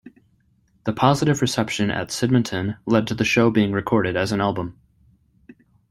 The 0.85 0.93
positive 0.93 1.41
reception 1.43 1.91
at 1.91 2.07
Sydmonton 2.07 2.75
lead 2.87 3.05
to 3.05 3.13
the 3.13 3.23
show 3.23 3.51
being 3.51 3.71
recorded 3.71 4.15
as 4.17 4.31
an 4.31 4.41
album. 4.41 4.79